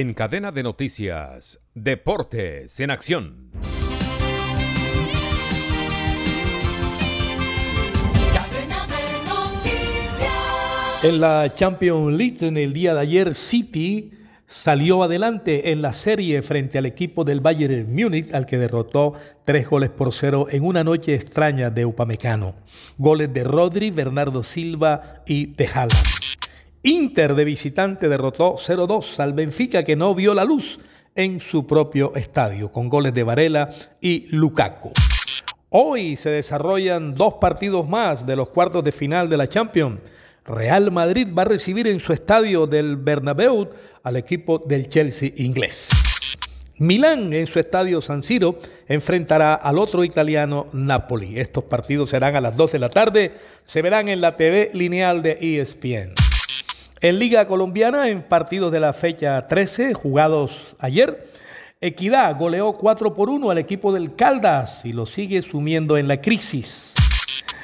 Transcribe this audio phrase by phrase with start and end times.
[0.00, 3.50] En cadena de noticias, Deportes en Acción.
[11.02, 14.12] En la Champions League en el día de ayer, City
[14.46, 19.68] salió adelante en la serie frente al equipo del Bayern Múnich, al que derrotó tres
[19.68, 22.54] goles por cero en una noche extraña de Upamecano.
[22.98, 25.66] Goles de Rodri, Bernardo Silva y de
[26.82, 30.78] Inter de visitante derrotó 0-2 al Benfica que no vio la luz
[31.16, 34.92] en su propio estadio, con goles de Varela y Lukaku.
[35.70, 40.00] Hoy se desarrollan dos partidos más de los cuartos de final de la Champions.
[40.44, 43.68] Real Madrid va a recibir en su estadio del Bernabéu
[44.04, 45.88] al equipo del Chelsea inglés.
[46.78, 51.40] Milán en su estadio San Siro enfrentará al otro italiano Napoli.
[51.40, 53.32] Estos partidos serán a las 2 de la tarde,
[53.66, 56.27] se verán en la TV lineal de ESPN.
[57.00, 61.30] En Liga Colombiana, en partidos de la fecha 13 jugados ayer,
[61.80, 66.20] Equidad goleó 4 por 1 al equipo del Caldas y lo sigue sumiendo en la
[66.20, 66.92] crisis.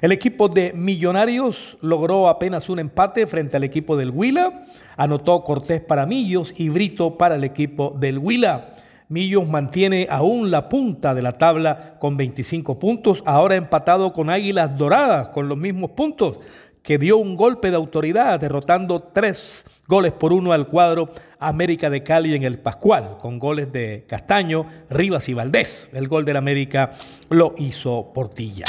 [0.00, 4.64] El equipo de Millonarios logró apenas un empate frente al equipo del Huila.
[4.96, 8.76] Anotó Cortés para Millos y Brito para el equipo del Huila.
[9.10, 14.76] Millos mantiene aún la punta de la tabla con 25 puntos, ahora empatado con Águilas
[14.76, 16.40] Doradas con los mismos puntos,
[16.88, 22.02] que dio un golpe de autoridad derrotando tres goles por uno al cuadro América de
[22.02, 25.90] Cali en el Pascual, con goles de Castaño, Rivas y Valdés.
[25.92, 26.94] El gol del América
[27.28, 28.64] lo hizo Portilla.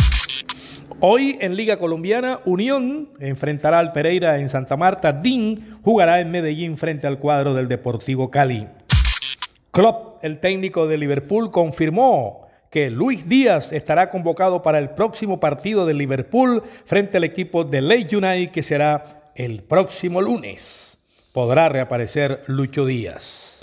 [1.00, 5.14] Hoy en Liga Colombiana, Unión enfrentará al Pereira en Santa Marta.
[5.14, 8.68] DIN jugará en Medellín frente al cuadro del Deportivo Cali.
[9.72, 15.86] Klopp, el técnico de Liverpool, confirmó que Luis Díaz estará convocado para el próximo partido
[15.86, 21.00] de Liverpool frente al equipo de Leeds United que será el próximo lunes.
[21.34, 23.60] Podrá reaparecer Lucho Díaz.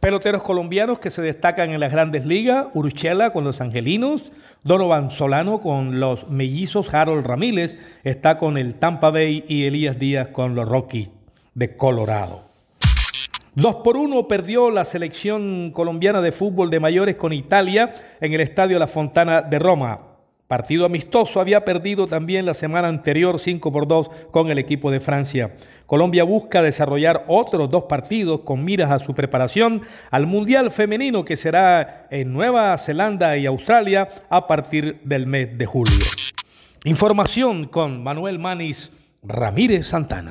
[0.00, 4.32] Peloteros colombianos que se destacan en las grandes ligas, Urchela con los Angelinos,
[4.64, 10.28] Donovan Solano con los mellizos, Harold Ramírez está con el Tampa Bay y Elías Díaz
[10.28, 11.12] con los Rockies
[11.54, 12.51] de Colorado.
[13.54, 18.40] Dos por uno perdió la selección colombiana de fútbol de mayores con Italia en el
[18.40, 20.00] Estadio La Fontana de Roma.
[20.48, 25.00] Partido amistoso había perdido también la semana anterior 5 por 2 con el equipo de
[25.00, 25.54] Francia.
[25.84, 31.36] Colombia busca desarrollar otros dos partidos con miras a su preparación al Mundial Femenino que
[31.36, 36.06] será en Nueva Zelanda y Australia a partir del mes de julio.
[36.84, 38.92] Información con Manuel Manis
[39.22, 40.30] Ramírez Santana.